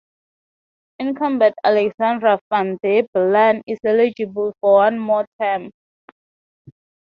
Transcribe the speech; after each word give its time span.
Incumbent 0.97 1.53
Alexander 1.63 2.39
Van 2.49 2.75
der 2.81 3.03
Bellen 3.13 3.61
is 3.67 3.77
eligible 3.85 4.51
for 4.59 4.77
one 4.79 4.97
more 4.97 5.27
term. 5.39 5.69